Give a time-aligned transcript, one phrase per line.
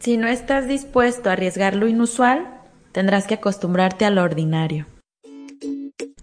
[0.00, 2.48] Si no estás dispuesto a arriesgar lo inusual,
[2.90, 4.86] tendrás que acostumbrarte a lo ordinario.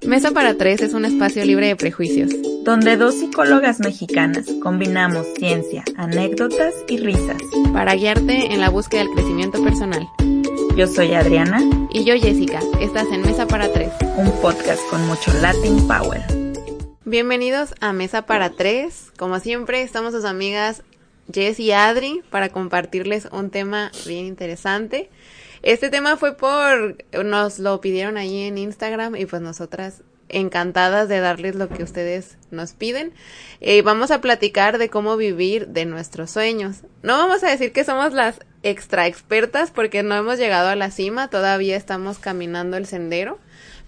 [0.04, 2.32] Mesa para Tres es un espacio libre de prejuicios.
[2.64, 7.38] Donde dos psicólogas mexicanas combinamos ciencia, anécdotas y risas.
[7.72, 10.08] Para guiarte en la búsqueda del crecimiento personal.
[10.76, 11.62] Yo soy Adriana.
[11.92, 12.60] Y yo Jessica.
[12.82, 13.92] Estás en Mesa para Tres.
[14.18, 16.24] Un podcast con mucho Latin Power.
[17.06, 19.12] Bienvenidos a Mesa para Tres.
[19.20, 20.82] Como siempre, estamos sus amigas
[21.32, 25.10] Jess y Adri para compartirles un tema bien interesante.
[25.64, 31.20] Este tema fue por, nos lo pidieron ahí en Instagram y pues nosotras encantadas de
[31.20, 33.14] darles lo que ustedes nos piden.
[33.62, 36.82] Eh, vamos a platicar de cómo vivir de nuestros sueños.
[37.02, 40.92] No vamos a decir que somos las extra expertas porque no hemos llegado a la
[40.92, 43.40] cima, todavía estamos caminando el sendero,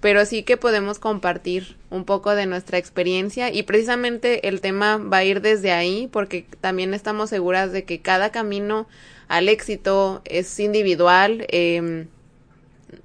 [0.02, 5.18] pero sí que podemos compartir un poco de nuestra experiencia y precisamente el tema va
[5.18, 8.88] a ir desde ahí porque también estamos seguras de que cada camino
[9.28, 11.46] al éxito es individual.
[11.50, 12.08] Eh,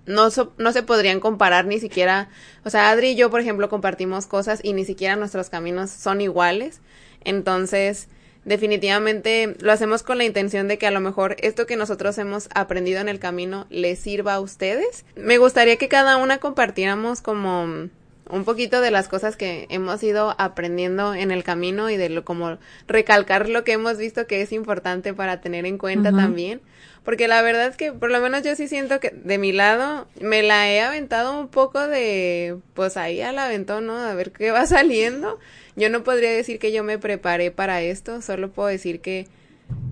[0.06, 2.28] no, no se podrían comparar ni siquiera,
[2.64, 6.20] o sea, Adri y yo, por ejemplo, compartimos cosas y ni siquiera nuestros caminos son
[6.20, 6.80] iguales.
[7.24, 8.08] Entonces,
[8.44, 12.48] definitivamente lo hacemos con la intención de que a lo mejor esto que nosotros hemos
[12.54, 15.04] aprendido en el camino les sirva a ustedes.
[15.16, 17.88] Me gustaría que cada una compartiéramos como
[18.30, 22.24] un poquito de las cosas que hemos ido aprendiendo en el camino y de lo
[22.24, 22.58] como
[22.88, 26.60] recalcar lo que hemos visto que es importante para tener en cuenta también.
[27.04, 30.08] Porque la verdad es que por lo menos yo sí siento que de mi lado
[30.20, 33.98] me la he aventado un poco de, pues ahí al aventón, ¿no?
[33.98, 35.38] A ver qué va saliendo.
[35.76, 39.26] Yo no podría decir que yo me preparé para esto, solo puedo decir que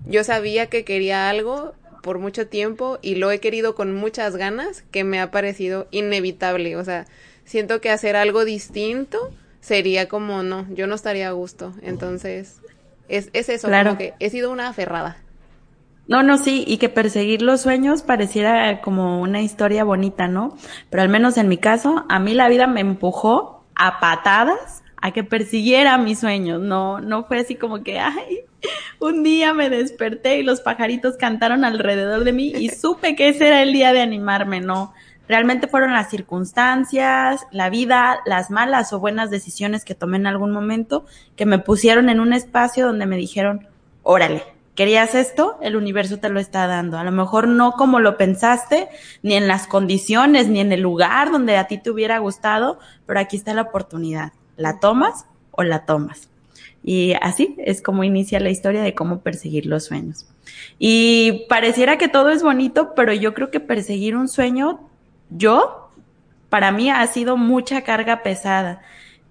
[0.07, 4.83] yo sabía que quería algo por mucho tiempo y lo he querido con muchas ganas
[4.91, 6.77] que me ha parecido inevitable.
[6.77, 7.07] O sea,
[7.45, 11.73] siento que hacer algo distinto sería como no, yo no estaría a gusto.
[11.83, 12.61] Entonces,
[13.09, 15.17] es, es eso, como que he sido una aferrada.
[16.09, 20.57] No, no, sí, y que perseguir los sueños pareciera como una historia bonita, ¿no?
[20.91, 25.13] Pero al menos en mi caso, a mí la vida me empujó a patadas a
[25.13, 26.61] que persiguiera mis sueños.
[26.61, 28.41] No, no fue así como que, ay,
[29.01, 33.49] un día me desperté y los pajaritos cantaron alrededor de mí y supe que ese
[33.49, 34.95] era el día de animarme, no.
[35.29, 40.51] Realmente fueron las circunstancias, la vida, las malas o buenas decisiones que tomé en algún
[40.51, 41.05] momento
[41.37, 43.69] que me pusieron en un espacio donde me dijeron,
[44.03, 44.43] órale,
[44.75, 46.99] querías esto, el universo te lo está dando.
[46.99, 48.89] A lo mejor no como lo pensaste,
[49.23, 53.21] ni en las condiciones, ni en el lugar donde a ti te hubiera gustado, pero
[53.21, 54.33] aquí está la oportunidad.
[54.57, 56.29] ¿La tomas o la tomas?
[56.85, 60.27] Y así es como inicia la historia de cómo perseguir los sueños.
[60.79, 64.81] Y pareciera que todo es bonito, pero yo creo que perseguir un sueño,
[65.37, 65.91] yo,
[66.49, 68.83] para mí ha sido mucha carga pesada.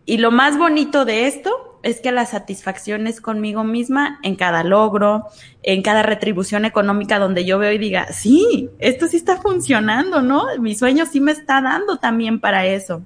[0.06, 4.64] Y lo más bonito de esto es que la satisfacción es conmigo misma en cada
[4.64, 5.26] logro,
[5.64, 10.46] en cada retribución económica donde yo veo y diga, sí, esto sí está funcionando, ¿no?
[10.60, 13.04] Mi sueño sí me está dando también para eso.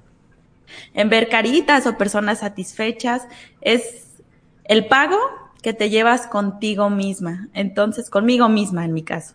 [0.94, 3.26] En ver caritas o personas satisfechas
[3.60, 4.14] es
[4.64, 5.18] el pago
[5.62, 9.34] que te llevas contigo misma, entonces conmigo misma en mi caso.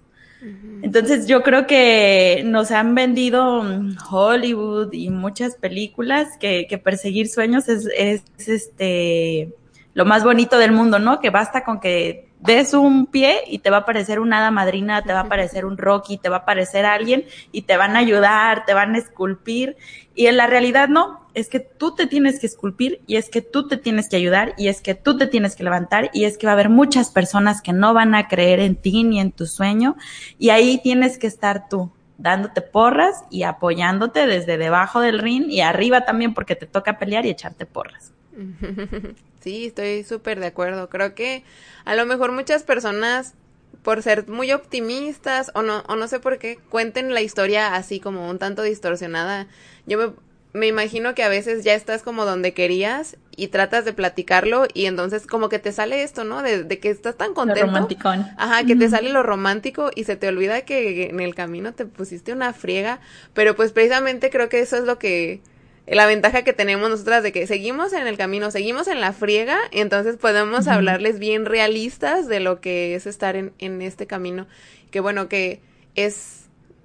[0.81, 3.63] Entonces yo creo que nos han vendido
[4.09, 9.53] Hollywood y muchas películas que, que perseguir sueños es, es, este
[9.93, 11.19] lo más bonito del mundo, ¿no?
[11.19, 15.03] Que basta con que des un pie y te va a aparecer una hada madrina,
[15.03, 17.99] te va a aparecer un Rocky, te va a aparecer alguien y te van a
[17.99, 19.75] ayudar, te van a esculpir.
[20.15, 23.41] Y en la realidad no, es que tú te tienes que esculpir y es que
[23.41, 26.37] tú te tienes que ayudar y es que tú te tienes que levantar y es
[26.37, 29.31] que va a haber muchas personas que no van a creer en ti ni en
[29.31, 29.95] tu sueño
[30.37, 35.61] y ahí tienes que estar tú dándote porras y apoyándote desde debajo del ring y
[35.61, 38.13] arriba también porque te toca pelear y echarte porras.
[39.41, 40.87] Sí, estoy súper de acuerdo.
[40.87, 41.43] Creo que
[41.83, 43.33] a lo mejor muchas personas,
[43.81, 47.99] por ser muy optimistas o no, o no sé por qué, cuenten la historia así
[47.99, 49.47] como un tanto distorsionada.
[49.87, 50.13] Yo me,
[50.53, 54.85] me imagino que a veces ya estás como donde querías y tratas de platicarlo y
[54.85, 56.41] entonces como que te sale esto, ¿no?
[56.41, 57.61] De, de que estás tan contento.
[57.61, 58.27] Lo romanticón.
[58.37, 61.85] Ajá, que te sale lo romántico y se te olvida que en el camino te
[61.85, 62.99] pusiste una friega,
[63.33, 65.41] pero pues precisamente creo que eso es lo que
[65.87, 69.57] la ventaja que tenemos nosotras de que seguimos en el camino, seguimos en la friega,
[69.71, 74.47] entonces podemos hablarles bien realistas de lo que es estar en, en este camino.
[74.91, 75.61] Que bueno, que
[75.95, 76.40] es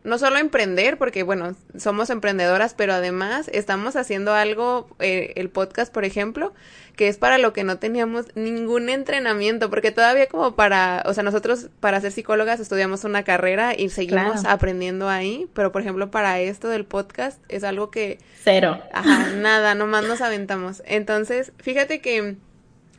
[0.07, 5.93] no solo emprender, porque bueno, somos emprendedoras, pero además estamos haciendo algo, eh, el podcast,
[5.93, 6.55] por ejemplo,
[6.95, 11.25] que es para lo que no teníamos ningún entrenamiento, porque todavía como para, o sea,
[11.25, 16.39] nosotros para ser psicólogas estudiamos una carrera y seguimos aprendiendo ahí, pero por ejemplo para
[16.39, 18.19] esto del podcast es algo que...
[18.45, 18.81] Cero.
[18.93, 20.83] Ajá, nada, nomás nos aventamos.
[20.87, 22.37] Entonces, fíjate que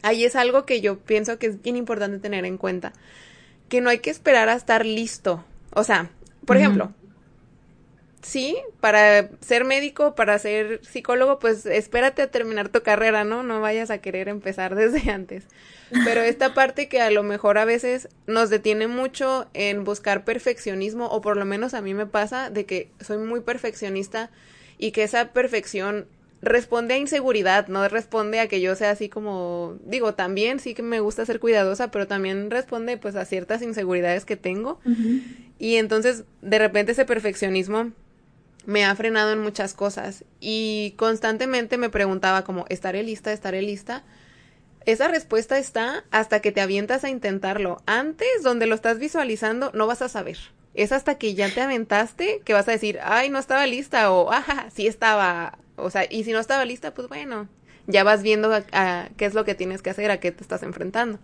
[0.01, 2.91] ahí es algo que yo pienso que es bien importante tener en cuenta
[3.69, 5.45] que no hay que esperar a estar listo.
[5.71, 6.09] O sea,
[6.47, 6.93] por ejemplo,
[8.21, 13.43] sí, para ser médico, para ser psicólogo, pues espérate a terminar tu carrera, ¿no?
[13.43, 15.45] No vayas a querer empezar desde antes.
[16.05, 21.07] Pero esta parte que a lo mejor a veces nos detiene mucho en buscar perfeccionismo,
[21.07, 24.29] o por lo menos a mí me pasa de que soy muy perfeccionista
[24.77, 26.07] y que esa perfección
[26.41, 30.83] responde a inseguridad, no responde a que yo sea así como, digo, también sí que
[30.83, 34.79] me gusta ser cuidadosa, pero también responde pues a ciertas inseguridades que tengo.
[35.59, 37.91] Y entonces, de repente ese perfeccionismo
[38.65, 43.31] me ha frenado en muchas cosas y constantemente me preguntaba como, ¿estaré lista?
[43.31, 44.03] ¿Estaré lista?
[44.85, 47.81] Esa respuesta está hasta que te avientas a intentarlo.
[47.85, 50.37] Antes, donde lo estás visualizando, no vas a saber.
[50.73, 54.31] Es hasta que ya te aventaste que vas a decir, ay, no estaba lista o,
[54.31, 55.57] ajá, sí estaba.
[55.77, 57.47] O sea, y si no estaba lista, pues bueno,
[57.85, 58.51] ya vas viendo
[59.15, 61.19] qué es lo que tienes que hacer, a qué te estás enfrentando.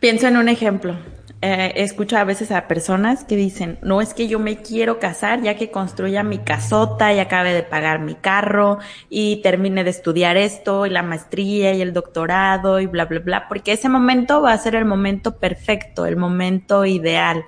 [0.00, 0.96] Pienso en un ejemplo.
[1.42, 5.40] Eh, escucho a veces a personas que dicen, no es que yo me quiero casar
[5.40, 8.78] ya que construya mi casota y acabe de pagar mi carro
[9.08, 13.48] y termine de estudiar esto y la maestría y el doctorado y bla, bla, bla,
[13.48, 17.44] porque ese momento va a ser el momento perfecto, el momento ideal.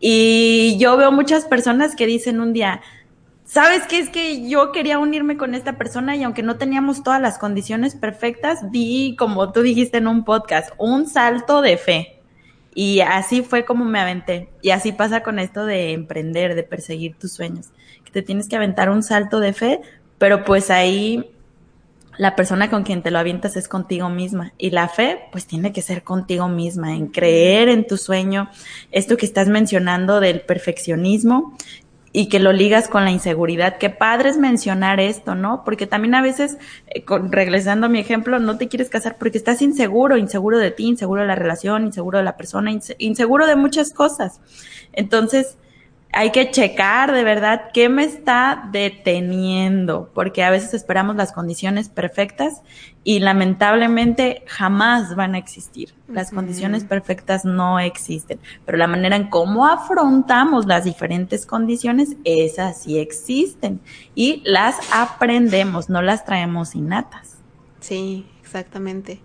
[0.00, 2.82] Y yo veo muchas personas que dicen un día,
[3.44, 3.98] ¿sabes qué?
[3.98, 7.94] Es que yo quería unirme con esta persona y aunque no teníamos todas las condiciones
[7.94, 12.14] perfectas, di, como tú dijiste en un podcast, un salto de fe
[12.74, 14.48] y así fue como me aventé.
[14.60, 17.68] Y así pasa con esto de emprender, de perseguir tus sueños.
[18.04, 19.80] Que te tienes que aventar un salto de fe,
[20.18, 21.30] pero pues ahí
[22.16, 24.52] la persona con quien te lo avientas es contigo misma.
[24.58, 28.50] Y la fe, pues tiene que ser contigo misma, en creer en tu sueño.
[28.90, 31.56] Esto que estás mencionando del perfeccionismo,
[32.16, 33.76] y que lo ligas con la inseguridad.
[33.76, 35.64] Qué padre es mencionar esto, ¿no?
[35.64, 39.60] Porque también a veces, eh, regresando a mi ejemplo, no te quieres casar porque estás
[39.62, 43.92] inseguro, inseguro de ti, inseguro de la relación, inseguro de la persona, inseguro de muchas
[43.92, 44.40] cosas.
[44.92, 45.58] Entonces,
[46.14, 51.88] hay que checar de verdad qué me está deteniendo, porque a veces esperamos las condiciones
[51.88, 52.62] perfectas
[53.02, 55.92] y lamentablemente jamás van a existir.
[56.06, 62.82] Las condiciones perfectas no existen, pero la manera en cómo afrontamos las diferentes condiciones, esas
[62.82, 63.80] sí existen
[64.14, 67.38] y las aprendemos, no las traemos innatas.
[67.80, 69.20] Sí, exactamente.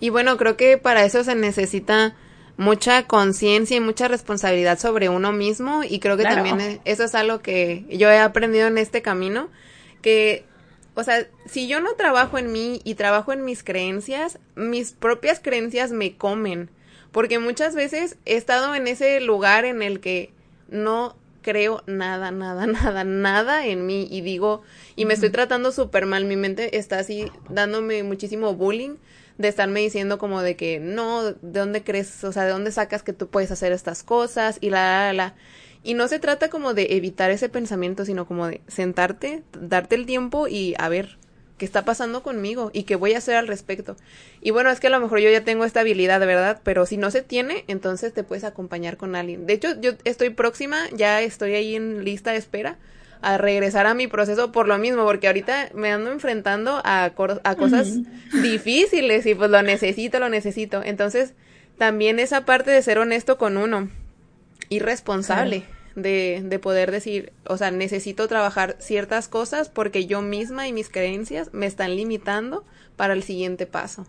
[0.00, 2.16] Y bueno, creo que para eso se necesita
[2.56, 7.40] mucha conciencia y mucha responsabilidad sobre uno mismo y creo que también eso es algo
[7.40, 9.48] que yo he aprendido en este camino
[10.00, 10.44] que
[10.96, 15.40] o sea, si yo no trabajo en mí y trabajo en mis creencias, mis propias
[15.40, 16.70] creencias me comen,
[17.12, 20.32] porque muchas veces he estado en ese lugar en el que
[20.68, 24.62] no creo nada, nada, nada, nada en mí y digo,
[24.96, 28.96] y me estoy tratando súper mal, mi mente está así dándome muchísimo bullying
[29.38, 32.24] de estarme diciendo como de que no, ¿de dónde crees?
[32.24, 34.58] O sea, ¿de dónde sacas que tú puedes hacer estas cosas?
[34.60, 35.34] Y la, la, la.
[35.82, 40.06] Y no se trata como de evitar ese pensamiento, sino como de sentarte, darte el
[40.06, 41.18] tiempo y a ver
[41.58, 43.96] qué está pasando conmigo y qué voy a hacer al respecto.
[44.40, 46.96] Y bueno, es que a lo mejor yo ya tengo esta habilidad, verdad, pero si
[46.96, 49.46] no se tiene, entonces te puedes acompañar con alguien.
[49.46, 52.78] De hecho, yo estoy próxima, ya estoy ahí en lista de espera
[53.22, 57.56] a regresar a mi proceso por lo mismo, porque ahorita me ando enfrentando a, a
[57.56, 57.98] cosas
[58.42, 60.82] difíciles y pues lo necesito, lo necesito.
[60.84, 61.34] Entonces,
[61.78, 63.88] también esa parte de ser honesto con uno
[64.68, 65.64] y responsable.
[65.94, 70.90] De, de poder decir, o sea, necesito trabajar ciertas cosas porque yo misma y mis
[70.90, 74.06] creencias me están limitando para el siguiente paso.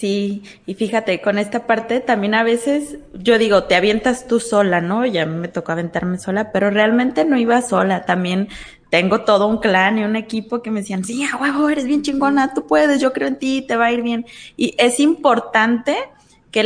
[0.00, 4.80] Sí, y fíjate, con esta parte también a veces yo digo, te avientas tú sola,
[4.80, 5.04] ¿no?
[5.04, 8.48] Ya me tocó aventarme sola, pero realmente no iba sola, también
[8.88, 12.00] tengo todo un clan y un equipo que me decían, sí, a huevo, eres bien
[12.00, 14.24] chingona, tú puedes, yo creo en ti, te va a ir bien.
[14.56, 15.98] Y es importante
[16.50, 16.64] que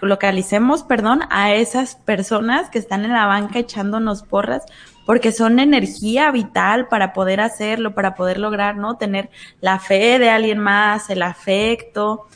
[0.00, 4.64] localicemos, perdón, a esas personas que están en la banca echándonos porras,
[5.06, 8.96] porque son energía vital para poder hacerlo, para poder lograr, ¿no?
[8.96, 9.30] Tener
[9.60, 12.26] la fe de alguien más, el afecto,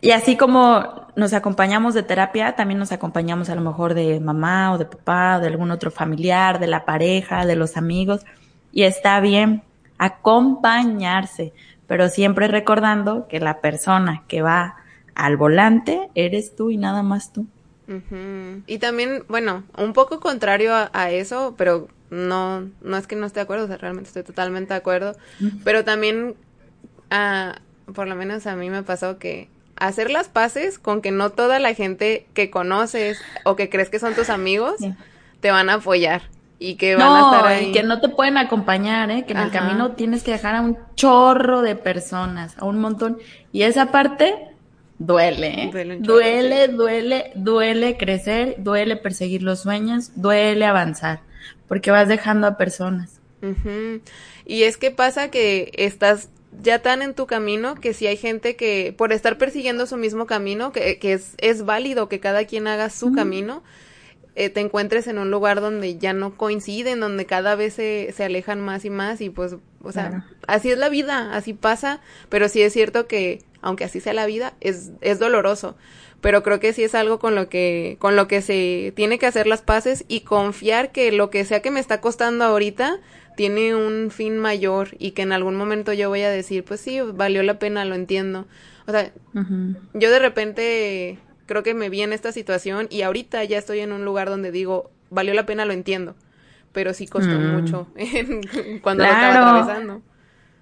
[0.00, 4.72] y así como nos acompañamos de terapia, también nos acompañamos a lo mejor de mamá
[4.72, 8.24] o de papá, o de algún otro familiar, de la pareja, de los amigos.
[8.72, 9.62] Y está bien
[9.98, 11.52] acompañarse,
[11.86, 14.76] pero siempre recordando que la persona que va
[15.14, 17.46] al volante eres tú y nada más tú.
[18.66, 23.40] Y también, bueno, un poco contrario a, eso, pero no, no es que no esté
[23.40, 25.16] de acuerdo, realmente estoy totalmente de acuerdo,
[25.64, 26.36] pero también,
[27.10, 27.56] ah,
[27.92, 29.48] por lo menos a mí me pasó que
[29.80, 33.98] hacer las paces con que no toda la gente que conoces o que crees que
[33.98, 34.76] son tus amigos
[35.40, 36.22] te van a apoyar
[36.58, 37.70] y que van a estar ahí.
[37.70, 39.24] Y que no te pueden acompañar, ¿eh?
[39.24, 43.18] que en el camino tienes que dejar a un chorro de personas, a un montón.
[43.50, 44.34] Y esa parte
[44.98, 45.70] duele, ¿eh?
[45.72, 51.20] duele, duele, duele, duele crecer, duele perseguir los sueños, duele avanzar,
[51.66, 53.20] porque vas dejando a personas.
[54.44, 56.28] Y es que pasa que estás
[56.62, 60.26] ya tan en tu camino que si hay gente que por estar persiguiendo su mismo
[60.26, 63.62] camino, que, que es, es válido que cada quien haga su camino,
[64.36, 68.24] eh, te encuentres en un lugar donde ya no coinciden, donde cada vez se, se
[68.24, 72.48] alejan más y más y pues, o sea, así es la vida, así pasa, pero
[72.48, 75.76] sí es cierto que, aunque así sea la vida, es, es doloroso,
[76.20, 79.26] pero creo que sí es algo con lo que, con lo que se tiene que
[79.26, 83.00] hacer las paces y confiar que lo que sea que me está costando ahorita,
[83.36, 87.00] tiene un fin mayor y que en algún momento yo voy a decir, pues sí,
[87.00, 88.46] valió la pena, lo entiendo.
[88.86, 89.12] O sea,
[89.94, 93.92] yo de repente creo que me vi en esta situación y ahorita ya estoy en
[93.92, 96.14] un lugar donde digo, valió la pena, lo entiendo,
[96.72, 97.52] pero sí costó mm.
[97.52, 97.88] mucho
[98.82, 100.02] cuando lo estaba atravesando.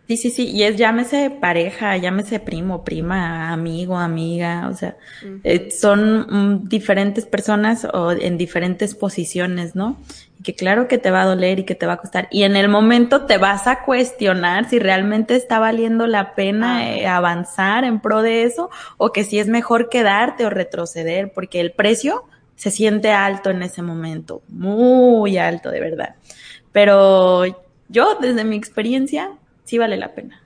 [0.08, 4.96] Sí, sí, sí, y es llámese pareja, llámese primo, prima, amigo, amiga, o sea,
[5.44, 9.98] eh, son mm, diferentes personas o en diferentes posiciones, ¿no?
[10.40, 12.26] Y que claro que te va a doler y que te va a costar.
[12.30, 16.90] Y en el momento te vas a cuestionar si realmente está valiendo la pena ah.
[16.90, 21.60] eh, avanzar en pro de eso o que si es mejor quedarte o retroceder, porque
[21.60, 22.24] el precio
[22.56, 26.14] se siente alto en ese momento, muy alto de verdad.
[26.72, 27.44] Pero
[27.90, 29.32] yo, desde mi experiencia,
[29.68, 30.40] sí vale la pena.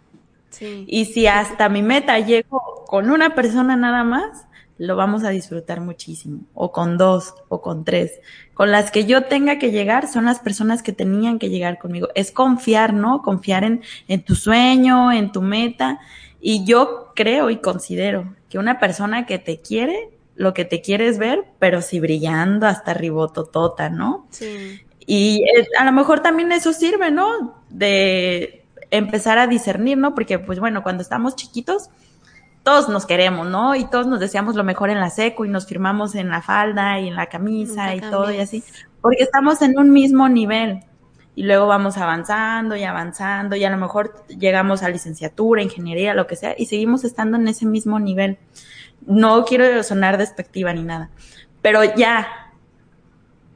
[0.51, 0.85] Sí.
[0.89, 4.47] Y si hasta mi meta llego con una persona nada más,
[4.79, 6.41] lo vamos a disfrutar muchísimo.
[6.55, 8.19] O con dos, o con tres.
[8.53, 12.09] Con las que yo tenga que llegar son las personas que tenían que llegar conmigo.
[12.17, 13.23] Es confiar, ¿no?
[13.23, 16.01] Confiar en, en tu sueño, en tu meta.
[16.41, 21.07] Y yo creo y considero que una persona que te quiere, lo que te quiere
[21.07, 24.27] es ver, pero sí brillando hasta ribototota, ¿no?
[24.31, 24.81] Sí.
[25.07, 27.63] Y eh, a lo mejor también eso sirve, ¿no?
[27.69, 28.62] De,
[28.93, 30.15] empezar a discernir, ¿no?
[30.15, 31.89] Porque, pues bueno, cuando estamos chiquitos,
[32.63, 33.75] todos nos queremos, ¿no?
[33.75, 37.01] Y todos nos deseamos lo mejor en la seco y nos firmamos en la falda
[37.01, 38.63] y en la camisa y todo y así,
[39.01, 40.85] porque estamos en un mismo nivel.
[41.35, 46.27] Y luego vamos avanzando y avanzando y a lo mejor llegamos a licenciatura, ingeniería, lo
[46.27, 48.39] que sea, y seguimos estando en ese mismo nivel.
[49.07, 51.11] No quiero sonar despectiva ni nada,
[51.63, 52.42] pero ya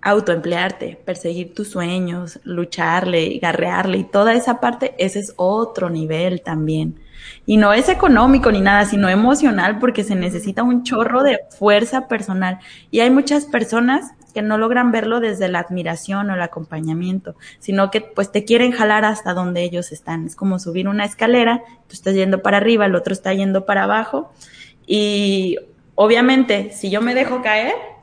[0.06, 7.00] autoemplearte, perseguir tus sueños, lucharle, garrearle y toda esa parte, ese es otro nivel también.
[7.44, 12.06] Y no es económico ni nada, sino emocional porque se necesita un chorro de fuerza
[12.06, 12.60] personal.
[12.92, 17.90] Y hay muchas personas que no logran verlo desde la admiración o el acompañamiento, sino
[17.90, 20.24] que pues te quieren jalar hasta donde ellos están.
[20.24, 23.84] Es como subir una escalera, tú estás yendo para arriba, el otro está yendo para
[23.84, 24.32] abajo.
[24.86, 25.56] Y
[25.96, 27.95] obviamente, si yo me dejo caer,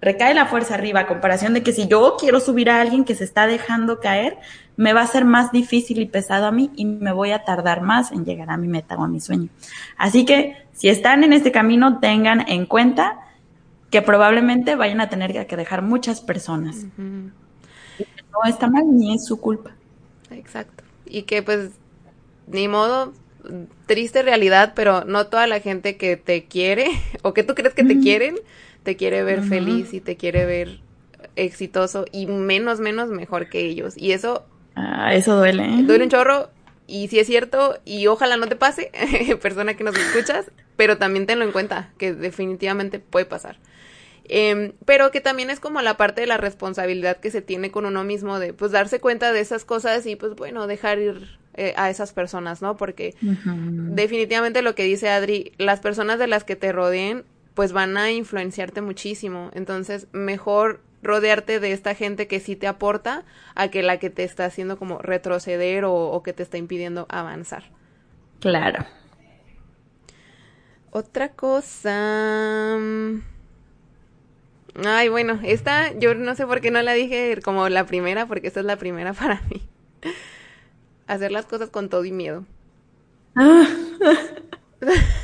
[0.00, 3.14] recae la fuerza arriba, a comparación de que si yo quiero subir a alguien que
[3.14, 4.38] se está dejando caer,
[4.76, 7.82] me va a ser más difícil y pesado a mí y me voy a tardar
[7.82, 9.48] más en llegar a mi meta o a mi sueño.
[9.96, 13.18] Así que si están en este camino, tengan en cuenta
[13.90, 16.86] que probablemente vayan a tener que dejar muchas personas.
[16.96, 19.72] No está mal ni es su culpa.
[20.30, 20.84] Exacto.
[21.06, 21.70] Y que pues
[22.46, 23.12] ni modo,
[23.86, 26.90] triste realidad, pero no toda la gente que te quiere
[27.22, 28.36] o que tú crees que te quieren
[28.88, 30.80] te quiere ver feliz y te quiere ver
[31.36, 33.92] exitoso y menos, menos mejor que ellos.
[33.98, 34.46] Y eso...
[34.76, 35.62] Ah, eso duele.
[35.62, 35.82] ¿eh?
[35.82, 36.48] Duele un chorro
[36.86, 38.90] y si es cierto y ojalá no te pase,
[39.42, 43.58] persona que nos escuchas, pero también tenlo en cuenta, que definitivamente puede pasar.
[44.24, 47.84] Em, pero que también es como la parte de la responsabilidad que se tiene con
[47.84, 51.74] uno mismo de pues darse cuenta de esas cosas y pues bueno, dejar ir eh,
[51.76, 52.78] a esas personas, ¿no?
[52.78, 57.26] Porque definitivamente lo que dice Adri, las personas de las que te rodeen
[57.58, 59.50] pues van a influenciarte muchísimo.
[59.52, 63.24] Entonces, mejor rodearte de esta gente que sí te aporta
[63.56, 67.64] a que la que te está haciendo como retroceder o, que te está impidiendo avanzar.
[68.38, 68.86] Claro.
[70.92, 72.76] Otra cosa.
[72.78, 73.22] Mm,
[74.86, 78.46] ay, bueno, esta yo no sé por qué no la dije como la primera, porque
[78.46, 79.68] esta es la primera para mí.
[81.08, 82.44] Hacer las cosas con todo y miedo.
[83.34, 83.66] Ah.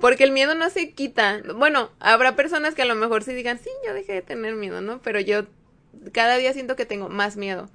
[0.00, 1.40] Porque el miedo no se quita.
[1.54, 4.80] Bueno, habrá personas que a lo mejor sí digan, sí, yo dejé de tener miedo,
[4.80, 5.00] ¿no?
[5.02, 5.44] Pero yo
[6.12, 7.68] cada día siento que tengo más miedo.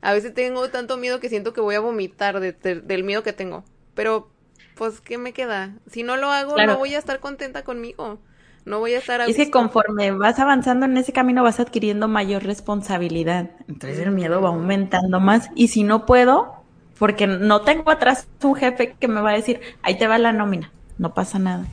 [0.00, 3.64] A veces tengo tanto miedo que siento que voy a vomitar del miedo que tengo.
[3.94, 4.28] Pero,
[4.74, 5.74] pues, ¿qué me queda?
[5.90, 8.18] Si no lo hago, no voy a estar contenta conmigo.
[8.66, 12.08] No voy a estar a Es que conforme vas avanzando en ese camino vas adquiriendo
[12.08, 13.50] mayor responsabilidad.
[13.68, 15.50] Entonces el miedo va aumentando más.
[15.54, 16.64] Y si no puedo,
[16.98, 20.32] porque no tengo atrás un jefe que me va a decir, ahí te va la
[20.32, 21.66] nómina no pasa nada.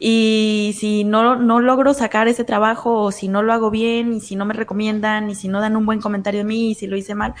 [0.00, 4.20] Y si no, no logro sacar ese trabajo, o si no lo hago bien, y
[4.20, 6.86] si no me recomiendan, y si no dan un buen comentario de mí, y si
[6.86, 7.34] lo hice mal,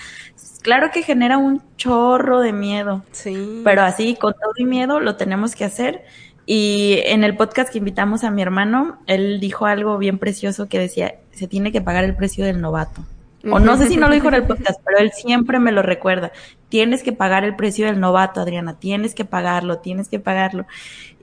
[0.62, 3.04] claro que genera un chorro de miedo.
[3.12, 3.62] Sí.
[3.64, 6.04] Pero así, con todo y miedo, lo tenemos que hacer
[6.50, 10.78] Y en el podcast que invitamos a mi hermano, él dijo algo bien precioso que
[10.78, 13.04] decía, se tiene que pagar el precio del novato.
[13.44, 15.82] O no sé si no lo dijo en el podcast, pero él siempre me lo
[15.82, 16.32] recuerda.
[16.68, 18.78] Tienes que pagar el precio del novato, Adriana.
[18.78, 20.66] Tienes que pagarlo, tienes que pagarlo.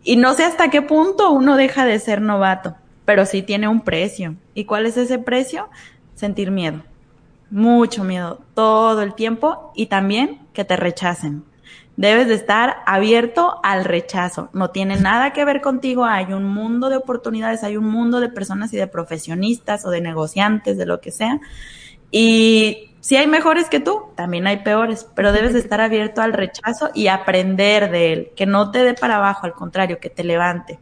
[0.04, 3.82] Y no sé hasta qué punto uno deja de ser novato, pero sí tiene un
[3.82, 4.36] precio.
[4.54, 5.68] ¿Y cuál es ese precio?
[6.14, 6.84] Sentir miedo.
[7.50, 11.44] Mucho miedo todo el tiempo y también que te rechacen.
[11.98, 14.50] Debes de estar abierto al rechazo.
[14.54, 16.06] No tiene nada que ver contigo.
[16.06, 20.02] Hay un mundo de oportunidades, hay un mundo de personas y de profesionistas o de
[20.02, 21.40] negociantes, de lo que sea.
[22.12, 26.34] Y si hay mejores que tú, también hay peores, pero debes de estar abierto al
[26.34, 30.24] rechazo y aprender de él, que no te dé para abajo, al contrario, que te
[30.24, 30.80] levante.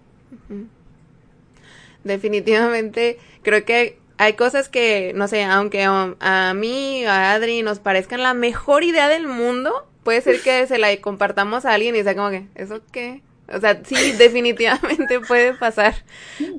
[2.04, 8.24] Definitivamente, creo que hay cosas que, no sé, aunque a mí, a Adri, nos parezcan
[8.24, 12.16] la mejor idea del mundo, puede ser que se la compartamos a alguien y sea
[12.16, 13.22] como que, ¿eso qué?
[13.54, 15.96] O sea, sí, definitivamente puede pasar.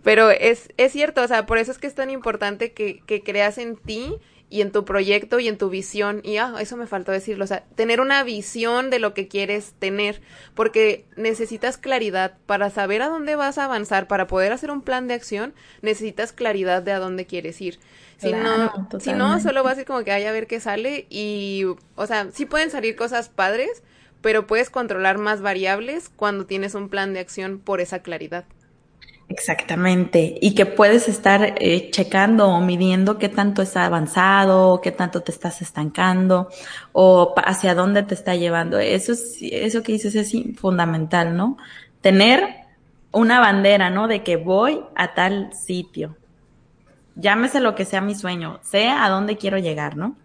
[0.02, 3.22] Pero es, es cierto, o sea, por eso es que es tan importante que, que
[3.22, 4.16] creas en ti
[4.54, 6.20] y en tu proyecto y en tu visión.
[6.22, 9.74] Y ah, eso me faltó decirlo, o sea, tener una visión de lo que quieres
[9.80, 10.20] tener,
[10.54, 15.08] porque necesitas claridad para saber a dónde vas a avanzar, para poder hacer un plan
[15.08, 17.80] de acción, necesitas claridad de a dónde quieres ir.
[18.18, 21.06] Si no, si no, solo vas a ir como que hay a ver qué sale
[21.10, 21.64] y,
[21.96, 23.82] o sea, sí pueden salir cosas padres,
[24.20, 28.44] pero puedes controlar más variables cuando tienes un plan de acción por esa claridad.
[29.28, 35.22] Exactamente, y que puedes estar eh, checando o midiendo qué tanto está avanzado, qué tanto
[35.22, 36.48] te estás estancando
[36.92, 38.78] o hacia dónde te está llevando.
[38.78, 41.56] Eso es, eso que dices es fundamental, ¿no?
[42.02, 42.44] Tener
[43.12, 44.08] una bandera, ¿no?
[44.08, 46.16] De que voy a tal sitio.
[47.16, 50.16] Llámese lo que sea mi sueño, sé a dónde quiero llegar, ¿no?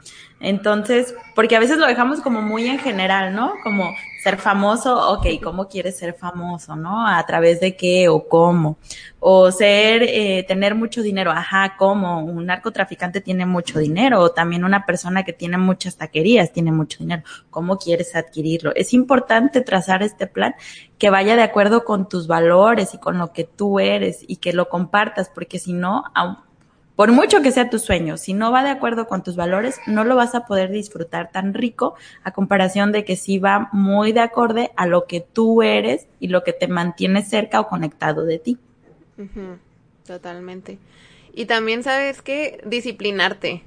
[0.41, 3.53] Entonces, porque a veces lo dejamos como muy en general, ¿no?
[3.63, 7.07] Como ser famoso, ok, ¿cómo quieres ser famoso, no?
[7.07, 8.77] ¿A través de qué o cómo?
[9.19, 12.23] O ser, eh, tener mucho dinero, ajá, ¿cómo?
[12.23, 16.99] Un narcotraficante tiene mucho dinero, o también una persona que tiene muchas taquerías tiene mucho
[16.99, 18.73] dinero, ¿cómo quieres adquirirlo?
[18.75, 20.53] Es importante trazar este plan
[20.97, 24.51] que vaya de acuerdo con tus valores y con lo que tú eres y que
[24.51, 26.03] lo compartas, porque si no,
[26.99, 30.03] por mucho que sea tu sueño, si no va de acuerdo con tus valores, no
[30.03, 34.19] lo vas a poder disfrutar tan rico a comparación de que sí va muy de
[34.19, 38.39] acorde a lo que tú eres y lo que te mantiene cerca o conectado de
[38.39, 38.57] ti.
[40.05, 40.77] Totalmente.
[41.33, 43.63] Y también sabes que disciplinarte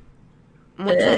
[0.76, 1.16] mucho.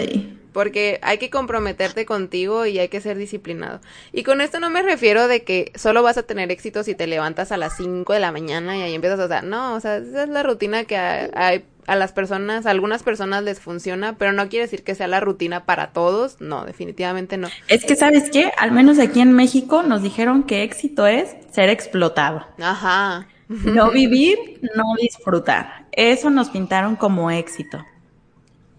[0.54, 3.80] Porque hay que comprometerte contigo y hay que ser disciplinado.
[4.12, 7.08] Y con esto no me refiero de que solo vas a tener éxito si te
[7.08, 9.24] levantas a las 5 de la mañana y ahí empiezas a...
[9.24, 12.70] O sea, no, o sea, esa es la rutina que hay a las personas, a
[12.70, 16.40] algunas personas les funciona, pero no quiere decir que sea la rutina para todos.
[16.40, 17.48] No, definitivamente no.
[17.66, 18.52] Es que, ¿sabes qué?
[18.56, 22.46] Al menos aquí en México nos dijeron que éxito es ser explotado.
[22.60, 23.26] Ajá.
[23.48, 24.38] No vivir,
[24.74, 25.86] no disfrutar.
[25.92, 27.84] Eso nos pintaron como éxito.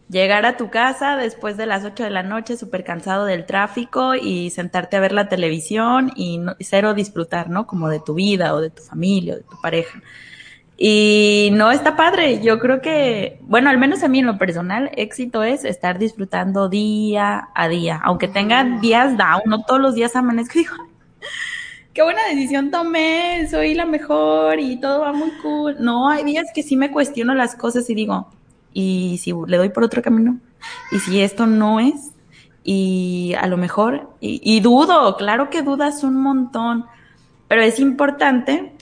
[0.07, 4.13] Llegar a tu casa después de las 8 de la noche súper cansado del tráfico
[4.13, 7.65] y sentarte a ver la televisión y, no, cero disfrutar, ¿no?
[7.65, 10.01] Como de tu vida o de tu familia o de tu pareja.
[10.77, 12.41] Y no está padre.
[12.43, 16.69] Yo creo que, bueno, al menos a mí en lo personal, éxito es estar disfrutando
[16.69, 17.99] día a día.
[18.03, 20.75] Aunque tenga días down, no todos los días amanezco y digo,
[21.93, 25.77] qué buena decisión tomé, soy la mejor y todo va muy cool.
[25.79, 28.29] No, hay días que sí me cuestiono las cosas y digo,
[28.75, 30.39] ¿y si le doy por otro camino?
[30.91, 32.11] ¿Y si esto no es?
[32.63, 36.85] Y a lo mejor, y, y dudo, claro que dudas un montón,
[37.47, 38.75] pero es importante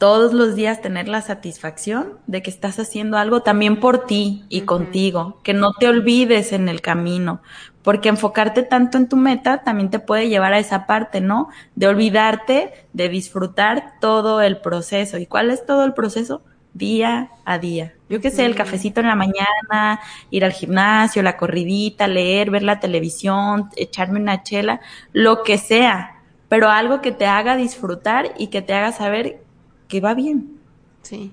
[0.00, 4.62] todos los días tener la satisfacción de que estás haciendo algo también por ti y
[4.62, 7.42] contigo, que no te olvides en el camino,
[7.82, 11.48] porque enfocarte tanto en tu meta también te puede llevar a esa parte, ¿no?
[11.74, 15.18] De olvidarte de disfrutar todo el proceso.
[15.18, 16.42] ¿Y cuál es todo el proceso?
[16.72, 17.94] Día a día.
[18.08, 22.62] Yo qué sé, el cafecito en la mañana, ir al gimnasio, la corridita, leer, ver
[22.62, 24.80] la televisión, echarme una chela,
[25.12, 29.42] lo que sea, pero algo que te haga disfrutar y que te haga saber
[29.88, 30.58] que va bien.
[31.02, 31.32] Sí.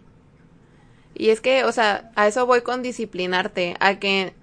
[1.16, 4.34] Y es que, o sea, a eso voy con disciplinarte, a que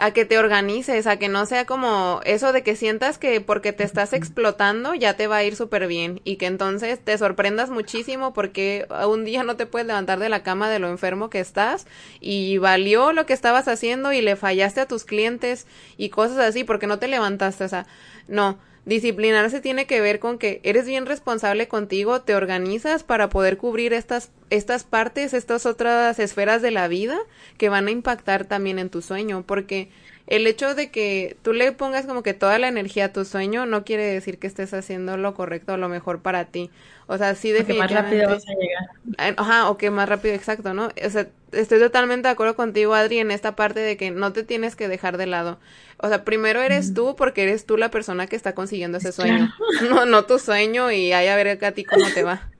[0.00, 3.74] a que te organices, a que no sea como eso de que sientas que porque
[3.74, 7.68] te estás explotando ya te va a ir súper bien y que entonces te sorprendas
[7.68, 11.40] muchísimo porque un día no te puedes levantar de la cama de lo enfermo que
[11.40, 11.86] estás
[12.18, 15.66] y valió lo que estabas haciendo y le fallaste a tus clientes
[15.98, 17.86] y cosas así porque no te levantaste, o sea,
[18.30, 23.58] no, disciplinarse tiene que ver con que eres bien responsable contigo, te organizas para poder
[23.58, 27.18] cubrir estas, estas partes, estas otras esferas de la vida
[27.58, 29.90] que van a impactar también en tu sueño, porque
[30.26, 33.66] el hecho de que tú le pongas como que toda la energía a tu sueño
[33.66, 36.70] no quiere decir que estés haciendo lo correcto o lo mejor para ti.
[37.06, 37.94] O sea, sí definitivamente.
[37.94, 39.34] más rápido vas a llegar.
[39.36, 40.90] Ajá, o que más rápido, exacto, ¿no?
[41.04, 44.44] O sea, estoy totalmente de acuerdo contigo, Adri, en esta parte de que no te
[44.44, 45.58] tienes que dejar de lado.
[45.98, 49.52] O sea, primero eres tú porque eres tú la persona que está consiguiendo ese sueño.
[49.90, 52.50] No, no tu sueño y ahí a ver a ti cómo te va.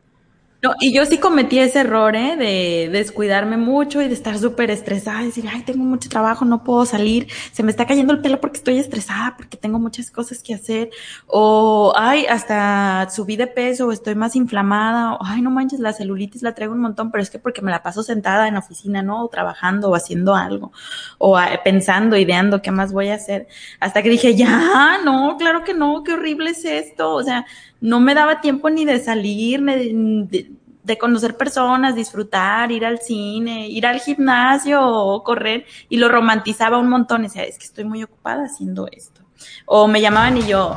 [0.62, 2.36] No, y yo sí cometí ese error, ¿eh?
[2.36, 6.84] De descuidarme mucho y de estar súper estresada, decir, ay, tengo mucho trabajo, no puedo
[6.84, 10.52] salir, se me está cayendo el pelo porque estoy estresada, porque tengo muchas cosas que
[10.52, 10.90] hacer,
[11.26, 15.94] o, ay, hasta subí de peso, o estoy más inflamada, o, ay, no manches, la
[15.94, 18.60] celulitis la traigo un montón, pero es que porque me la paso sentada en la
[18.60, 19.24] oficina, ¿no?
[19.24, 20.72] O trabajando, o haciendo algo,
[21.16, 23.48] o pensando, ideando qué más voy a hacer,
[23.80, 27.46] hasta que dije, ya, no, claro que no, qué horrible es esto, o sea,
[27.80, 30.49] no me daba tiempo ni de salir, ni
[30.98, 36.88] conocer personas, disfrutar, ir al cine, ir al gimnasio o correr y lo romantizaba un
[36.88, 37.22] montón.
[37.22, 39.22] Y decía, es que estoy muy ocupada haciendo esto.
[39.66, 40.76] O me llamaban y yo,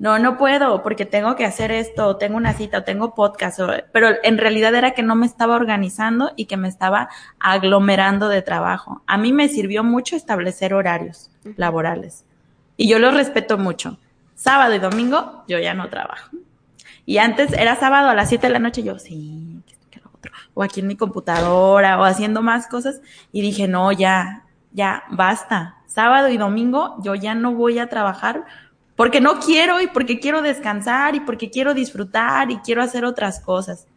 [0.00, 3.60] no, no puedo porque tengo que hacer esto, o tengo una cita, o tengo podcast,
[3.92, 8.40] pero en realidad era que no me estaba organizando y que me estaba aglomerando de
[8.40, 9.02] trabajo.
[9.06, 12.24] A mí me sirvió mucho establecer horarios laborales
[12.78, 13.98] y yo los respeto mucho
[14.34, 16.30] sábado y domingo yo ya no trabajo.
[17.10, 20.30] Y antes era sábado a las 7 de la noche, yo sí, que lo otro.
[20.54, 23.00] O aquí en mi computadora, o haciendo más cosas.
[23.32, 25.74] Y dije, no, ya, ya, basta.
[25.86, 28.44] Sábado y domingo yo ya no voy a trabajar
[28.94, 33.40] porque no quiero y porque quiero descansar y porque quiero disfrutar y quiero hacer otras
[33.40, 33.88] cosas.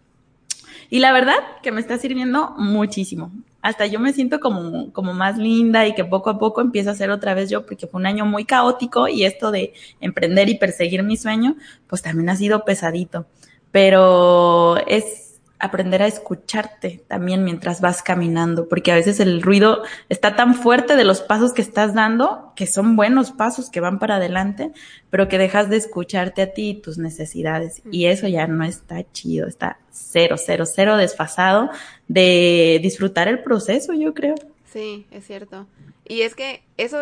[0.89, 3.31] Y la verdad que me está sirviendo muchísimo
[3.63, 6.95] hasta yo me siento como, como más linda y que poco a poco empiezo a
[6.95, 10.55] ser otra vez yo, porque fue un año muy caótico y esto de emprender y
[10.55, 11.55] perseguir mi sueño,
[11.87, 13.25] pues también ha sido pesadito.
[13.71, 15.22] Pero es
[15.63, 20.97] aprender a escucharte también mientras vas caminando, porque a veces el ruido está tan fuerte
[20.97, 24.73] de los pasos que estás dando, que son buenos pasos que van para adelante,
[25.09, 27.81] pero que dejas de escucharte a ti y tus necesidades.
[27.89, 31.69] Y eso ya no está chido, está cero, cero, cero desfasado
[32.09, 34.35] de disfrutar el proceso, yo creo.
[34.65, 35.65] Sí, es cierto.
[36.05, 36.97] Y es que eso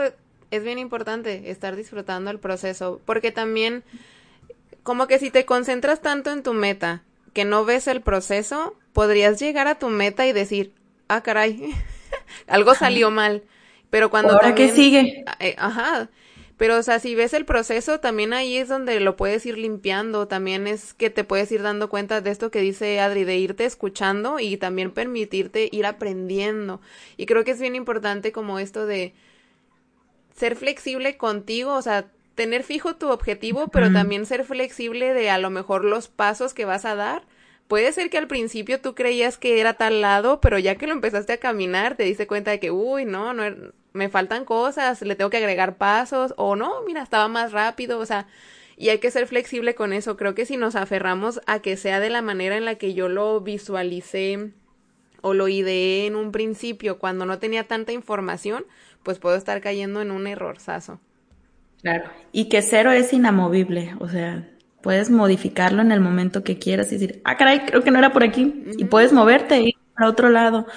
[0.52, 3.84] es bien importante, estar disfrutando el proceso, porque también
[4.84, 7.02] como que si te concentras tanto en tu meta,
[7.34, 10.74] que no ves el proceso, podrías llegar a tu meta y decir,
[11.08, 11.74] ah, caray,
[12.48, 13.44] algo salió mal.
[13.90, 15.26] Pero cuando ¿Ahora qué sigue?
[15.40, 16.10] Eh, ajá.
[16.58, 20.28] Pero, o sea, si ves el proceso, también ahí es donde lo puedes ir limpiando.
[20.28, 23.66] También es que te puedes ir dando cuenta de esto que dice Adri, de irte
[23.66, 26.80] escuchando y también permitirte ir aprendiendo.
[27.18, 29.16] Y creo que es bien importante como esto de
[30.36, 35.38] ser flexible contigo, o sea, tener fijo tu objetivo, pero también ser flexible de a
[35.38, 37.22] lo mejor los pasos que vas a dar.
[37.68, 40.94] Puede ser que al principio tú creías que era tal lado, pero ya que lo
[40.94, 45.04] empezaste a caminar, te diste cuenta de que, uy, no, no, er, me faltan cosas,
[45.04, 48.26] le tengo que agregar pasos, o no, mira, estaba más rápido, o sea,
[48.76, 50.18] y hay que ser flexible con eso.
[50.18, 53.08] Creo que si nos aferramos a que sea de la manera en la que yo
[53.08, 54.50] lo visualicé
[55.22, 58.66] o lo ideé en un principio, cuando no tenía tanta información,
[59.04, 61.00] pues puedo estar cayendo en un errorzazo.
[61.82, 62.10] Claro.
[62.32, 64.48] Y que cero es inamovible, o sea,
[64.82, 68.12] puedes modificarlo en el momento que quieras y decir, ah, caray, creo que no era
[68.14, 68.64] por aquí.
[68.78, 70.68] Y puedes moverte y ir para otro lado.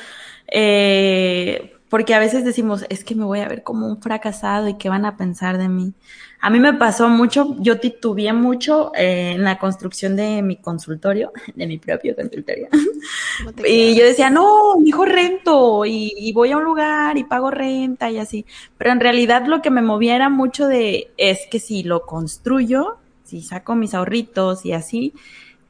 [0.51, 4.79] Eh, porque a veces decimos, es que me voy a ver como un fracasado y
[4.79, 5.95] qué van a pensar de mí.
[6.45, 11.33] A mí me pasó mucho, yo titubeé mucho eh, en la construcción de mi consultorio,
[11.55, 12.69] de mi propio consultorio.
[13.67, 18.19] Y yo decía, no, hijo rento y, voy a un lugar y pago renta y
[18.19, 18.45] así.
[18.77, 22.99] Pero en realidad lo que me movía era mucho de, es que si lo construyo,
[23.25, 25.15] si saco mis ahorritos y así,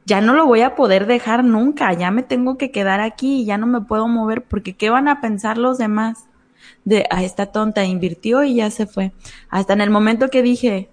[0.05, 3.45] ya no lo voy a poder dejar nunca, ya me tengo que quedar aquí y
[3.45, 6.25] ya no me puedo mover porque ¿qué van a pensar los demás?
[6.83, 9.11] De, a esta tonta invirtió y ya se fue.
[9.49, 10.89] Hasta en el momento que dije,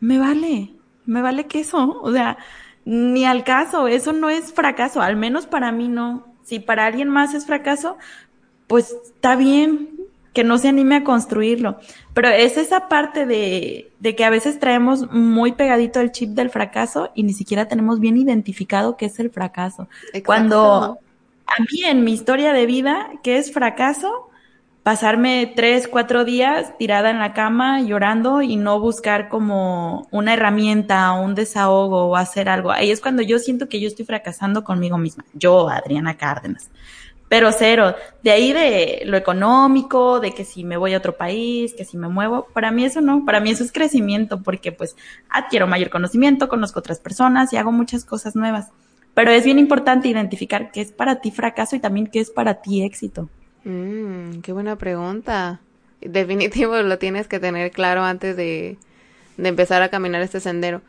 [0.00, 0.74] me vale,
[1.06, 2.38] me vale que eso, o sea,
[2.84, 6.26] ni al caso, eso no es fracaso, al menos para mí no.
[6.42, 7.98] Si para alguien más es fracaso,
[8.66, 9.90] pues está bien
[10.32, 11.78] que no se anime a construirlo.
[12.14, 16.48] Pero es esa parte de, de que a veces traemos muy pegadito el chip del
[16.48, 19.88] fracaso y ni siquiera tenemos bien identificado qué es el fracaso.
[20.24, 20.98] Cuando
[21.48, 24.30] a mí en mi historia de vida, que es fracaso,
[24.82, 31.12] pasarme tres, cuatro días tirada en la cama llorando y no buscar como una herramienta
[31.12, 32.70] o un desahogo o hacer algo.
[32.72, 35.24] Ahí es cuando yo siento que yo estoy fracasando conmigo misma.
[35.34, 36.70] Yo, Adriana Cárdenas.
[37.28, 37.94] pero cero.
[38.22, 41.98] De ahí de lo económico, de que si me voy a otro país, que si
[41.98, 44.96] me muevo, para mí eso no, para mí eso es crecimiento, porque pues
[45.28, 48.68] adquiero mayor conocimiento, conozco otras personas y hago muchas cosas nuevas.
[49.18, 52.62] Pero es bien importante identificar qué es para ti fracaso y también qué es para
[52.62, 53.28] ti éxito.
[53.64, 55.60] Mm, qué buena pregunta.
[56.00, 58.78] Definitivo lo tienes que tener claro antes de,
[59.36, 60.82] de empezar a caminar este sendero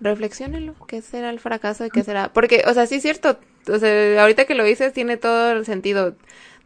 [0.00, 2.32] reflexionenlo, ¿qué será el fracaso y qué será?
[2.32, 5.64] Porque, o sea, sí es cierto, o sea, ahorita que lo dices tiene todo el
[5.64, 6.14] sentido.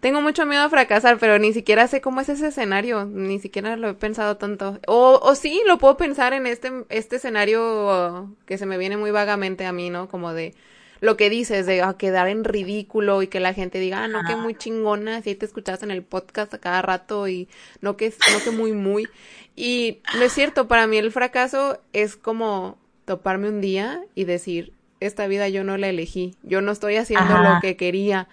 [0.01, 3.77] Tengo mucho miedo a fracasar, pero ni siquiera sé cómo es ese escenario, ni siquiera
[3.77, 4.79] lo he pensado tanto.
[4.87, 9.11] O, o sí, lo puedo pensar en este, este escenario que se me viene muy
[9.11, 10.09] vagamente a mí, ¿no?
[10.09, 10.55] Como de
[11.01, 14.25] lo que dices, de ah, quedar en ridículo y que la gente diga, ah, no,
[14.25, 17.49] que muy chingona, si te escuchas en el podcast a cada rato y
[17.81, 19.09] no que, no que muy, muy.
[19.57, 24.73] Y no es cierto, para mí el fracaso es como toparme un día y decir,
[25.01, 28.29] esta vida yo no la elegí, yo no estoy haciendo lo que quería.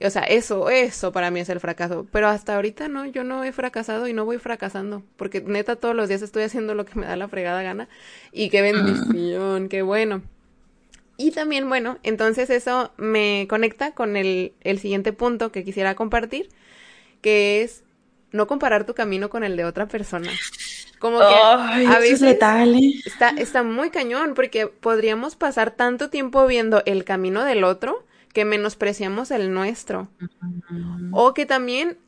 [0.00, 2.06] O sea, eso, eso para mí es el fracaso.
[2.12, 5.02] Pero hasta ahorita no, yo no he fracasado y no voy fracasando.
[5.16, 7.88] Porque neta todos los días estoy haciendo lo que me da la fregada gana.
[8.32, 10.22] Y qué bendición, qué bueno.
[11.16, 16.48] Y también, bueno, entonces eso me conecta con el, el siguiente punto que quisiera compartir,
[17.20, 17.82] que es
[18.30, 20.30] no comparar tu camino con el de otra persona.
[20.98, 22.38] Como que a veces ¿eh?
[23.04, 28.44] está, está muy cañón porque podríamos pasar tanto tiempo viendo el camino del otro que
[28.44, 30.08] menospreciamos el nuestro.
[31.12, 31.98] O que también,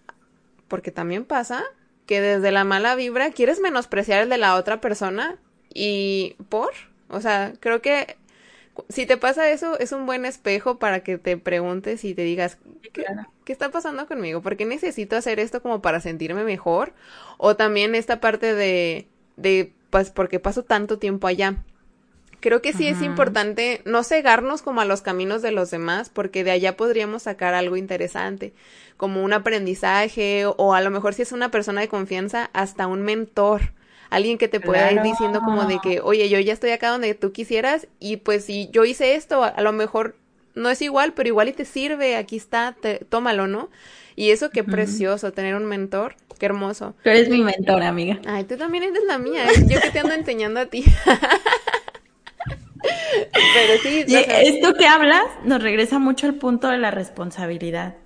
[0.68, 1.64] porque también pasa,
[2.06, 5.38] que desde la mala vibra quieres menospreciar el de la otra persona
[5.72, 6.70] y por,
[7.08, 8.16] o sea, creo que
[8.88, 12.58] si te pasa eso, es un buen espejo para que te preguntes y te digas,
[12.92, 13.04] ¿qué,
[13.52, 14.42] está pasando conmigo?
[14.42, 16.92] ¿Por qué necesito hacer esto como para sentirme mejor?
[17.36, 19.06] O también esta parte de,
[19.36, 21.56] de pues, porque paso tanto tiempo allá.
[22.40, 26.42] Creo que sí es importante no cegarnos como a los caminos de los demás, porque
[26.42, 28.54] de allá podríamos sacar algo interesante,
[28.96, 33.02] como un aprendizaje, o a lo mejor si es una persona de confianza, hasta un
[33.02, 33.72] mentor
[34.10, 37.14] alguien que te pueda ir diciendo como de que, oye, yo ya estoy acá donde
[37.14, 40.16] tú quisieras y pues si yo hice esto, a, lo mejor
[40.54, 42.76] no es igual, pero igual y te sirve, aquí está,
[43.08, 43.70] tómalo, ¿no?
[44.16, 46.94] Y eso qué precioso, tener un mentor, qué hermoso.
[47.04, 48.20] Tú eres mi mentor, amiga.
[48.26, 49.64] Ay, tú también eres la mía, ¿eh?
[49.66, 50.84] yo que te ando enseñando a ti.
[53.32, 54.04] pero sí.
[54.06, 57.96] esto que hablas nos regresa mucho al punto de la responsabilidad.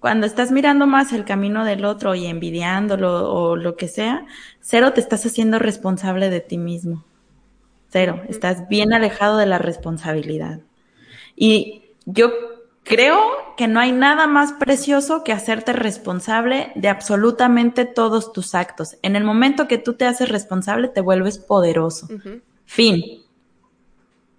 [0.00, 4.26] Cuando estás mirando más el camino del otro y envidiándolo o lo que sea,
[4.60, 7.04] cero te estás haciendo responsable de ti mismo.
[7.90, 10.60] Cero, estás bien alejado de la responsabilidad.
[11.34, 12.30] Y yo
[12.84, 13.18] creo
[13.56, 18.96] que no hay nada más precioso que hacerte responsable de absolutamente todos tus actos.
[19.02, 22.08] En el momento que tú te haces responsable, te vuelves poderoso.
[22.66, 23.22] Fin.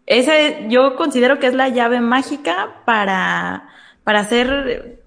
[0.09, 3.69] Ese yo considero que es la llave mágica para,
[4.03, 4.99] para hacer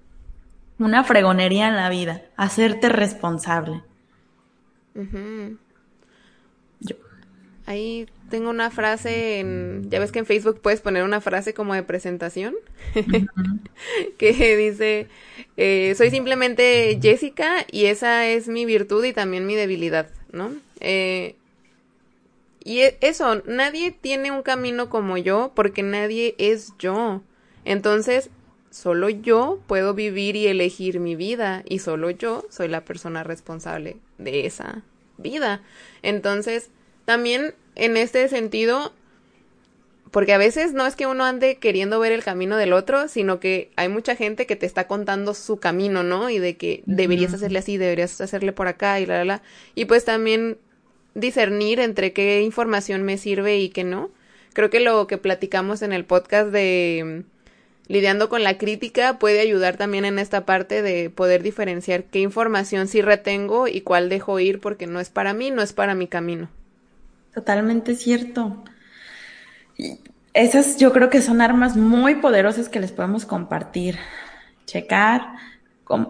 [0.79, 3.81] una fregonería en la vida, hacerte responsable.
[6.79, 6.95] Yo.
[7.65, 11.73] Ahí tengo una frase en, ya ves que en Facebook puedes poner una frase como
[11.73, 12.55] de presentación,
[14.17, 15.09] que dice,
[15.57, 20.49] eh, soy simplemente Jessica y esa es mi virtud y también mi debilidad, ¿no?
[20.79, 21.35] Eh,
[22.63, 27.21] y e, eso, nadie tiene un camino como yo porque nadie es yo.
[27.65, 28.29] Entonces,
[28.69, 33.97] solo yo puedo vivir y elegir mi vida y solo yo soy la persona responsable
[34.17, 34.83] de esa
[35.17, 35.61] vida.
[36.01, 36.69] Entonces,
[37.05, 38.93] también en este sentido,
[40.11, 43.41] porque a veces no es que uno ande queriendo ver el camino del otro, sino
[43.41, 46.29] que hay mucha gente que te está contando su camino, ¿no?
[46.29, 49.41] Y de que deberías hacerle así, deberías hacerle por acá y la, la, la.
[49.75, 50.57] Y pues también
[51.15, 54.09] discernir entre qué información me sirve y qué no.
[54.53, 57.23] Creo que lo que platicamos en el podcast de
[57.87, 62.87] lidiando con la crítica puede ayudar también en esta parte de poder diferenciar qué información
[62.87, 66.07] sí retengo y cuál dejo ir porque no es para mí, no es para mi
[66.07, 66.49] camino.
[67.33, 68.63] Totalmente cierto.
[70.33, 73.97] esas yo creo que son armas muy poderosas que les podemos compartir.
[74.65, 75.21] Checar,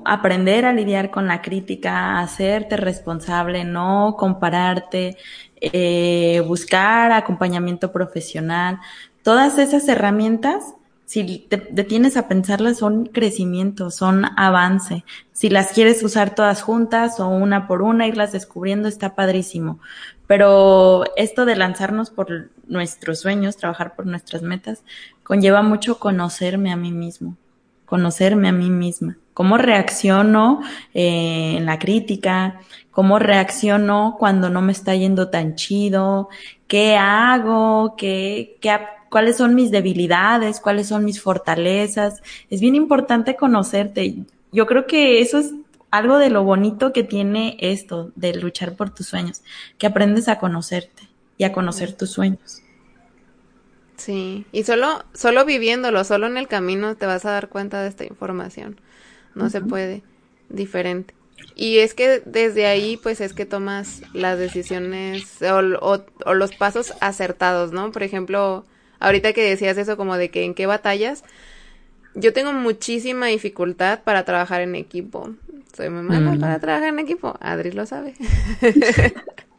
[0.06, 5.17] aprender a lidiar con la crítica, hacerte responsable, no compararte,
[5.62, 8.80] eh, buscar acompañamiento profesional.
[9.24, 10.76] Todas esas herramientas
[11.13, 15.04] si te detienes a pensarlas, son crecimiento, son avance.
[15.32, 19.80] Si las quieres usar todas juntas o una por una, irlas descubriendo, está padrísimo.
[20.26, 24.84] Pero esto de lanzarnos por nuestros sueños, trabajar por nuestras metas,
[25.24, 27.38] conlleva mucho conocerme a mí mismo,
[27.86, 29.17] conocerme a mí misma.
[29.34, 30.62] Cómo reacciono
[30.93, 32.60] eh, en la crítica,
[32.91, 36.30] cómo reacciono cuando no me está yendo tan chido,
[36.67, 38.78] qué hago, qué, qué,
[39.10, 42.22] cuáles son mis debilidades, cuáles son mis fortalezas.
[42.50, 44.15] Es bien importante conocerte.
[44.52, 45.54] Yo creo que eso es
[45.93, 49.43] algo de lo bonito que tiene esto de luchar por tus sueños,
[49.78, 51.04] que aprendes a conocerte
[51.38, 52.63] y a conocer tus sueños.
[53.98, 57.89] Sí, y solo, solo viviéndolo, solo en el camino te vas a dar cuenta de
[57.89, 58.82] esta información.
[59.36, 60.04] No se puede
[60.50, 61.13] diferente.
[61.56, 66.93] Y es que desde ahí, pues es que tomas las decisiones o, o, los pasos
[67.02, 67.91] acertados, ¿no?
[67.91, 68.65] Por ejemplo,
[69.00, 71.24] ahorita que decías eso como de que en qué batallas,
[72.15, 75.36] yo tengo muchísima dificultad para trabajar en equipo.
[75.76, 76.39] Soy muy mala mm.
[76.39, 77.36] para trabajar en equipo.
[77.39, 78.13] Adri lo sabe.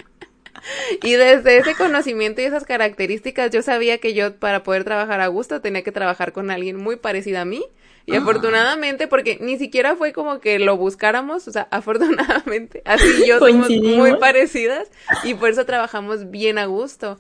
[1.03, 5.27] y desde ese conocimiento y esas características, yo sabía que yo para poder trabajar a
[5.29, 7.65] gusto tenía que trabajar con alguien muy parecido a mí
[8.07, 13.29] y afortunadamente, porque ni siquiera fue como que lo buscáramos, o sea, afortunadamente, así y
[13.29, 14.91] yo somos muy parecidas
[15.23, 17.19] y por eso trabajamos bien a gusto.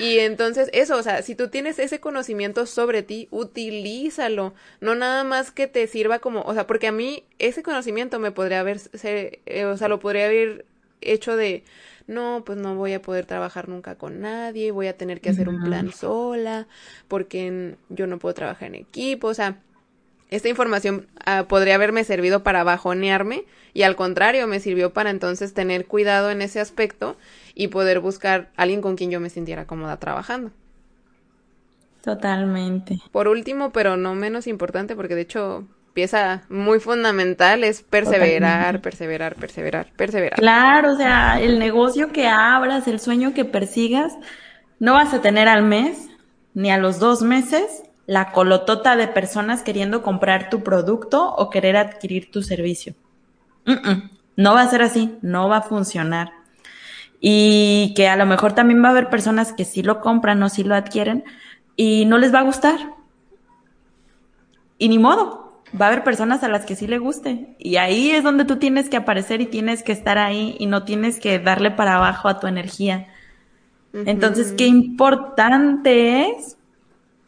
[0.00, 4.54] Y entonces, eso, o sea, si tú tienes ese conocimiento sobre ti, utilízalo.
[4.80, 8.30] No nada más que te sirva como, o sea, porque a mí ese conocimiento me
[8.30, 10.64] podría haber, eh, o sea, lo podría haber
[11.00, 11.64] hecho de,
[12.10, 15.48] no, pues no voy a poder trabajar nunca con nadie, voy a tener que hacer
[15.48, 16.66] un plan sola,
[17.08, 19.58] porque yo no puedo trabajar en equipo, o sea,
[20.30, 23.44] esta información ah, podría haberme servido para bajonearme
[23.74, 27.16] y al contrario me sirvió para entonces tener cuidado en ese aspecto
[27.54, 30.52] y poder buscar a alguien con quien yo me sintiera cómoda trabajando.
[32.02, 32.98] Totalmente.
[33.12, 39.36] Por último, pero no menos importante, porque de hecho pieza muy fundamental es perseverar, perseverar,
[39.36, 40.38] perseverar, perseverar.
[40.38, 44.16] Claro, o sea, el negocio que abras, el sueño que persigas,
[44.78, 46.08] no vas a tener al mes
[46.54, 51.76] ni a los dos meses la colotota de personas queriendo comprar tu producto o querer
[51.76, 52.94] adquirir tu servicio.
[54.36, 56.32] No va a ser así, no va a funcionar.
[57.20, 60.48] Y que a lo mejor también va a haber personas que sí lo compran o
[60.48, 61.24] sí lo adquieren
[61.76, 62.78] y no les va a gustar.
[64.78, 67.54] Y ni modo, va a haber personas a las que sí le guste.
[67.58, 70.84] Y ahí es donde tú tienes que aparecer y tienes que estar ahí y no
[70.84, 73.08] tienes que darle para abajo a tu energía.
[73.92, 76.56] Entonces, qué importante es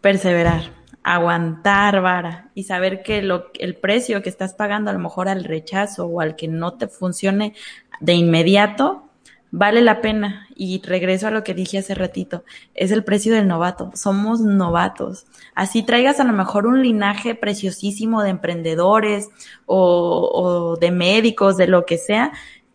[0.01, 0.71] perseverar,
[1.03, 5.43] aguantar vara y saber que lo, el precio que estás pagando a lo mejor al
[5.43, 7.55] rechazo o al que no te funcione
[8.01, 9.09] de inmediato,
[9.53, 10.49] vale la pena.
[10.57, 13.93] Y regreso a lo que dije hace ratito, es el precio del novato.
[13.95, 15.27] Somos novatos.
[15.55, 19.29] Así traigas a lo mejor un linaje preciosísimo de emprendedores
[19.67, 22.33] o, o de médicos, de lo que sea,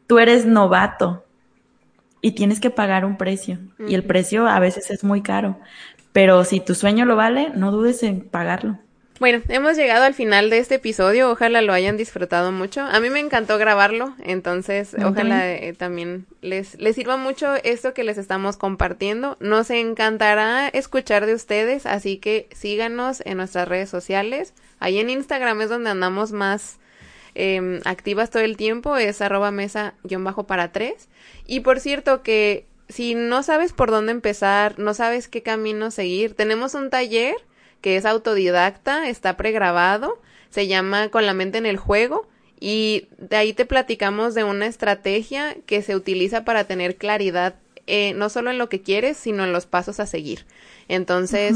[0.07, 1.25] tú eres novato
[2.21, 3.59] y tienes que pagar un precio.
[3.87, 5.59] Y el precio a veces es muy caro.
[6.13, 8.79] Pero si tu sueño lo vale, no dudes en pagarlo.
[9.19, 11.32] Bueno, hemos llegado al final de este episodio.
[11.32, 12.82] Ojalá lo hayan disfrutado mucho.
[12.82, 18.03] A mí me encantó grabarlo, entonces ojalá eh, también les, les sirva mucho esto que
[18.03, 19.36] les estamos compartiendo.
[19.39, 24.53] Nos encantará escuchar de ustedes, así que síganos en nuestras redes sociales.
[24.80, 26.77] Ahí en Instagram es donde andamos más
[27.34, 31.10] em, activas todo el tiempo, es arroba mesa guion bajo para tres.
[31.47, 36.36] Y por cierto que si no sabes por dónde empezar, no sabes qué camino seguir,
[36.36, 37.36] tenemos un taller
[37.81, 42.27] que es autodidacta, está pregrabado, se llama Con la mente en el juego
[42.59, 47.55] y de ahí te platicamos de una estrategia que se utiliza para tener claridad
[47.87, 50.45] eh, no solo en lo que quieres, sino en los pasos a seguir.
[50.89, 51.55] Entonces,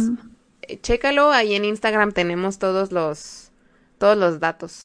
[0.81, 3.51] chécalo, ahí en Instagram tenemos todos los
[3.97, 4.71] todos los datos.